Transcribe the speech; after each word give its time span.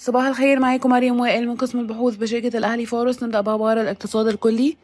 صباح 0.00 0.26
الخير 0.26 0.60
معاكم 0.60 0.90
مريم 0.90 1.20
وائل 1.20 1.48
من 1.48 1.56
قسم 1.56 1.78
البحوث 1.78 2.16
بشركة 2.16 2.58
الأهلي 2.58 2.86
فارس 2.86 3.22
نبدأ 3.22 3.40
بأخبار 3.40 3.80
الاقتصاد 3.80 4.26
الكلي. 4.26 4.76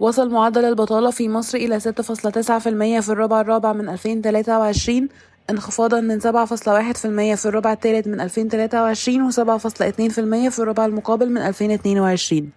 وصل 0.00 0.30
معدل 0.30 0.64
البطالة 0.64 1.10
في 1.10 1.28
مصر 1.28 1.58
إلى 1.58 1.80
6.9% 1.80 1.84
في 3.00 3.08
الربع 3.08 3.40
الرابع 3.40 3.72
من 3.72 3.88
2023 3.88 5.08
انخفاضا 5.50 6.00
من 6.00 6.20
7.1% 6.20 6.24
في 7.36 7.46
الربع 7.46 7.72
الثالث 7.72 8.06
من 8.06 8.20
2023 8.20 9.32
و7.2% 9.32 10.50
في 10.50 10.58
الربع 10.58 10.86
المقابل 10.86 11.30
من 11.30 11.38
2022 11.38 12.50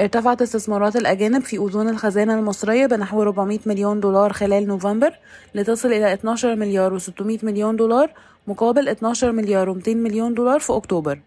ارتفعت 0.00 0.42
استثمارات 0.42 0.96
الأجانب 0.96 1.42
في 1.42 1.56
أذون 1.56 1.88
الخزانة 1.88 2.34
المصرية 2.34 2.86
بنحو 2.86 3.22
400 3.22 3.58
مليون 3.66 4.00
دولار 4.00 4.32
خلال 4.32 4.66
نوفمبر 4.66 5.18
لتصل 5.54 5.88
إلى 5.88 6.12
12 6.12 6.56
مليار 6.56 6.98
و600 6.98 7.44
مليون 7.44 7.76
دولار 7.76 8.10
مقابل 8.46 8.88
12 8.88 9.32
مليار 9.32 9.74
و200 9.74 9.88
مليون 9.88 10.34
دولار 10.34 10.60
في 10.60 10.72
أكتوبر. 10.72 11.20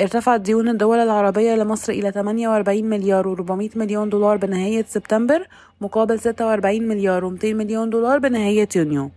ارتفعت 0.00 0.40
ديون 0.40 0.68
الدول 0.68 0.98
العربية 0.98 1.54
لمصر 1.54 1.92
إلى 1.92 2.12
48 2.12 2.84
مليار 2.84 3.36
و400 3.36 3.76
مليون 3.76 4.08
دولار 4.08 4.36
بنهاية 4.36 4.84
سبتمبر 4.88 5.46
مقابل 5.80 6.20
46 6.20 6.82
مليار 6.82 7.30
و200 7.30 7.44
مليون 7.44 7.90
دولار 7.90 8.18
بنهاية 8.18 8.68
يونيو. 8.76 9.10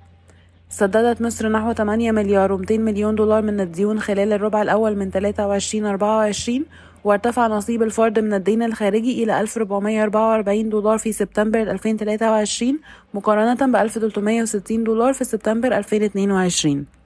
سددت 0.70 1.22
مصر 1.22 1.50
نحو 1.50 1.74
8 1.74 2.12
مليار 2.12 2.58
و200 2.58 2.72
مليون 2.72 3.16
دولار 3.16 3.42
من 3.42 3.60
الديون 3.60 4.00
خلال 4.00 4.34
الربع 4.34 4.62
الأول 4.62 4.96
من 4.96 5.12
23 5.12 5.86
24 5.86 6.66
وارتفع 7.04 7.48
نصيب 7.48 7.84
الفرد 7.84 8.20
من 8.20 8.34
الدين 8.34 8.64
الخارجي 8.64 9.24
إلى 9.24 9.42
1444 9.42 10.70
دولار 10.70 10.98
في 10.98 11.12
سبتمبر 11.12 11.62
2023 11.62 12.80
مقارنة 13.14 13.72
ب 13.74 13.76
1360 13.76 14.84
دولار 14.84 15.14
في 15.14 15.24
سبتمبر 15.24 15.78
2022 15.78 16.97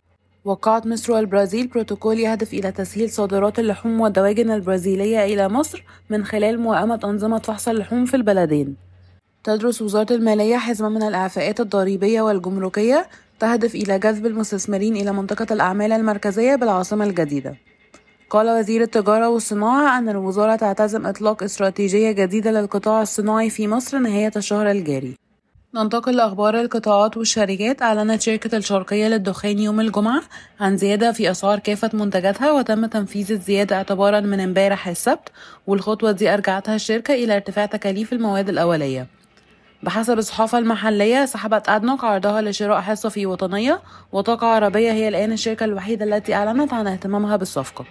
وقعت 0.45 0.87
مصر 0.87 1.13
والبرازيل 1.13 1.67
بروتوكول 1.67 2.19
يهدف 2.19 2.53
إلى 2.53 2.71
تسهيل 2.71 3.09
صادرات 3.09 3.59
اللحوم 3.59 4.01
والدواجن 4.01 4.51
البرازيلية 4.51 5.25
إلى 5.25 5.49
مصر 5.49 5.83
من 6.09 6.25
خلال 6.25 6.59
موائمة 6.59 6.99
أنظمة 7.03 7.39
فحص 7.39 7.67
اللحوم 7.67 8.05
في 8.05 8.13
البلدين. 8.13 8.75
تدرس 9.43 9.81
وزارة 9.81 10.13
المالية 10.13 10.57
حزمة 10.57 10.89
من 10.89 11.03
الإعفاءات 11.03 11.59
الضريبية 11.59 12.21
والجمركية 12.21 13.07
تهدف 13.39 13.75
إلى 13.75 13.99
جذب 13.99 14.25
المستثمرين 14.25 14.95
إلى 14.95 15.11
منطقة 15.11 15.53
الأعمال 15.53 15.91
المركزية 15.91 16.55
بالعاصمة 16.55 17.05
الجديدة. 17.05 17.55
قال 18.29 18.59
وزير 18.59 18.81
التجارة 18.81 19.29
والصناعة 19.29 19.97
أن 19.97 20.09
الوزارة 20.09 20.55
تعتزم 20.55 21.05
إطلاق 21.05 21.43
استراتيجية 21.43 22.11
جديدة 22.11 22.51
للقطاع 22.51 23.01
الصناعي 23.01 23.49
في 23.49 23.67
مصر 23.67 23.99
نهاية 23.99 24.31
الشهر 24.35 24.71
الجاري. 24.71 25.15
ننتقل 25.75 26.15
لأخبار 26.15 26.59
القطاعات 26.61 27.17
والشركات. 27.17 27.81
أعلنت 27.81 28.21
شركة 28.21 28.57
الشرقية 28.57 29.07
للدخان 29.07 29.59
يوم 29.59 29.79
الجمعة 29.79 30.21
عن 30.59 30.77
زيادة 30.77 31.11
في 31.11 31.31
أسعار 31.31 31.59
كافة 31.59 31.89
منتجاتها 31.93 32.51
وتم 32.51 32.85
تنفيذ 32.85 33.31
الزيادة 33.31 33.75
اعتبارا 33.75 34.19
من 34.19 34.39
امبارح 34.39 34.87
السبت 34.87 35.29
والخطوة 35.67 36.11
دي 36.11 36.33
أرجعتها 36.33 36.75
الشركة 36.75 37.13
إلى 37.13 37.35
ارتفاع 37.35 37.65
تكاليف 37.65 38.13
المواد 38.13 38.49
الأولية. 38.49 39.07
بحسب 39.83 40.17
الصحافة 40.17 40.57
المحلية 40.57 41.25
سحبت 41.25 41.69
أدنوك 41.69 42.03
عرضها 42.03 42.41
لشراء 42.41 42.81
حصة 42.81 43.09
في 43.09 43.25
وطنية 43.25 43.81
وطاقة 44.11 44.47
عربية 44.47 44.91
هي 44.91 45.07
الآن 45.07 45.31
الشركة 45.31 45.63
الوحيدة 45.63 46.05
التي 46.05 46.33
أعلنت 46.33 46.73
عن 46.73 46.87
اهتمامها 46.87 47.35
بالصفقة. 47.37 47.85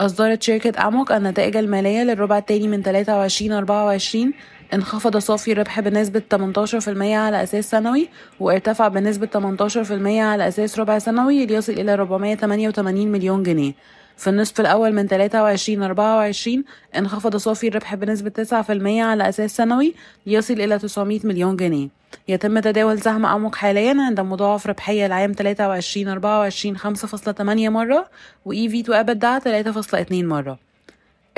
أصدرت 0.00 0.42
شركة 0.42 0.88
أموك 0.88 1.12
النتائج 1.12 1.56
المالية 1.56 2.02
للربع 2.02 2.38
الثاني 2.38 2.68
من 2.68 2.82
23 2.82 3.52
24 3.52 4.32
انخفض 4.74 5.16
صافي 5.16 5.52
الربح 5.52 5.80
بنسبة 5.80 6.22
18% 6.34 6.88
على 7.02 7.42
أساس 7.42 7.70
سنوي 7.70 8.08
وارتفع 8.40 8.88
بنسبة 8.88 9.26
18% 9.26 9.90
على 10.06 10.48
أساس 10.48 10.78
ربع 10.78 10.98
سنوي 10.98 11.46
ليصل 11.46 11.72
إلى 11.72 11.94
488 11.94 13.08
مليون 13.08 13.42
جنيه. 13.42 13.72
في 14.16 14.30
النصف 14.30 14.60
الأول 14.60 14.92
من 14.92 15.06
23 15.06 15.82
24 15.82 16.64
انخفض 16.96 17.36
صافي 17.36 17.68
الربح 17.68 17.94
بنسبة 17.94 18.32
9% 18.44 19.04
على 19.04 19.28
أساس 19.28 19.56
سنوي 19.56 19.94
ليصل 20.26 20.54
إلى 20.54 20.78
900 20.78 21.20
مليون 21.24 21.56
جنيه. 21.56 21.88
يتم 22.28 22.58
تداول 22.58 23.00
سهم 23.00 23.26
أموك 23.26 23.54
حاليا 23.54 23.96
عند 23.98 24.20
مضاعف 24.20 24.66
ربحية 24.66 25.06
العام 25.06 25.32
23 25.32 26.08
24 26.08 26.78
5.8 26.78 27.40
مرة 27.68 28.08
و 28.44 28.54
EV 28.54 28.84
to 28.86 28.90
EBITDA 28.90 29.44
3.2 29.44 30.12
مرة. 30.12 30.67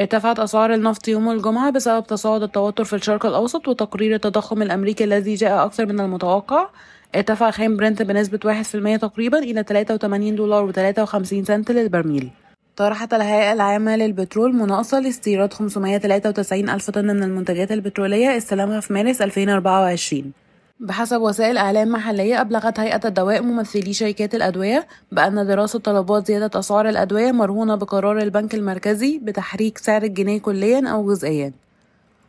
ارتفعت 0.00 0.38
أسعار 0.38 0.74
النفط 0.74 1.08
يوم 1.08 1.30
الجمعة 1.30 1.70
بسبب 1.70 2.06
تصاعد 2.06 2.42
التوتر 2.42 2.84
في 2.84 2.96
الشرق 2.96 3.26
الأوسط 3.26 3.68
وتقرير 3.68 4.14
التضخم 4.14 4.62
الأمريكي 4.62 5.04
الذي 5.04 5.34
جاء 5.34 5.64
أكثر 5.64 5.86
من 5.86 6.00
المتوقع. 6.00 6.68
ارتفع 7.16 7.50
خام 7.50 7.76
برنت 7.76 8.02
بنسبة 8.02 8.38
1% 8.44 9.00
تقريبا 9.00 9.38
إلى 9.38 9.62
83 9.62 10.36
دولار 10.36 10.72
و53 10.72 11.24
سنت 11.24 11.70
للبرميل. 11.70 12.30
طرحت 12.76 13.14
الهيئة 13.14 13.52
العامة 13.52 13.96
للبترول 13.96 14.56
مناقصة 14.56 15.00
لاستيراد 15.00 15.52
593 15.52 16.70
ألف 16.70 16.90
طن 16.90 17.06
من 17.06 17.22
المنتجات 17.22 17.72
البترولية 17.72 18.36
استلامها 18.36 18.80
في 18.80 18.92
مارس 18.92 19.22
2024 19.22 20.32
بحسب 20.80 21.20
وسائل 21.20 21.58
إعلام 21.58 21.88
محلية 21.88 22.41
أبلغت 22.41 22.80
هيئة 22.80 23.00
الدواء 23.04 23.42
ممثلي 23.42 23.92
شركات 23.92 24.34
الأدوية 24.34 24.86
بأن 25.12 25.46
دراسة 25.46 25.78
طلبات 25.78 26.26
زيادة 26.26 26.58
أسعار 26.58 26.88
الأدوية 26.88 27.32
مرهونة 27.32 27.74
بقرار 27.74 28.18
البنك 28.18 28.54
المركزي 28.54 29.18
بتحريك 29.18 29.78
سعر 29.78 30.02
الجنيه 30.02 30.41
كليا 30.41 30.88
أو 30.88 31.12
جزئيا. 31.12 31.52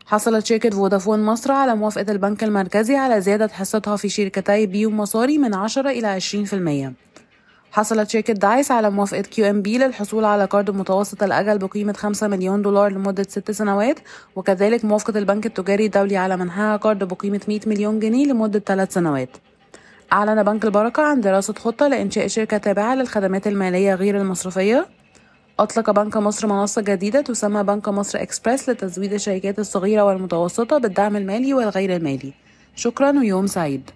حصلت 0.06 0.46
شركة 0.46 0.70
فودافون 0.70 1.24
مصر 1.24 1.52
على 1.52 1.76
موافقة 1.76 2.12
البنك 2.12 2.44
المركزي 2.44 2.96
على 2.96 3.22
زيادة 3.22 3.48
حصتها 3.48 3.96
في 3.96 4.10
شركتي 4.10 4.66
Bee 4.66 4.90
ومصاري 4.90 5.38
من 5.38 5.54
10 5.54 5.90
إلى 5.90 6.20
20% 6.20 7.11
حصلت 7.72 8.10
شركة 8.10 8.34
Dice 8.34 8.72
على 8.72 8.90
موافقة 8.90 9.22
QNB 9.22 9.78
للحصول 9.78 10.26
على 10.26 10.46
قرض 10.46 10.70
متوسط 10.70 11.24
الأجل 11.24 11.58
بقيمة 11.58 11.94
5 11.94 12.28
مليون 12.28 12.62
دولار 12.62 12.92
لمدة 12.92 13.26
6 13.30 13.54
سنوات 13.54 14.00
وكذلك 14.36 14.86
موافقة 14.86 15.20
البنك 15.20 15.46
التجاري 15.46 15.86
الدولي 15.86 16.18
على 16.18 16.38
منحها 16.38 16.78
قرض 16.78 17.04
بقيمة 17.04 17.42
100 17.48 17.60
مليون 17.68 18.00
جنيه 18.00 18.26
لمدة 18.26 18.60
3 18.60 18.92
سنوات. 18.92 19.38
أعلن 20.14 20.44
بنك 20.44 20.66
البركة 20.66 21.04
عن 21.04 21.22
دراسة 21.22 21.54
خطة 21.54 21.88
لإنشاء 21.88 22.28
شركة 22.28 22.58
تابعة 22.58 22.96
للخدمات 22.96 23.48
المالية 23.48 23.96
غير 23.96 24.18
المصرفية. 24.18 24.88
أطلق 25.60 25.92
بنك 25.92 26.18
مصر 26.18 26.48
منصة 26.48 26.82
جديدة 26.82 27.22
تسمى 27.22 27.64
بنك 27.64 27.90
مصر 27.90 28.22
إكسبرس 28.22 28.70
لتزويد 28.70 29.14
الشركات 29.14 29.60
الصغيرة 29.60 30.04
والمتوسطة 30.04 30.78
بالدعم 30.78 31.16
المالي 31.16 31.54
والغير 31.54 31.96
المالي. 31.96 32.34
شكرا 32.76 33.12
ويوم 33.12 33.48
سعيد. 33.48 33.92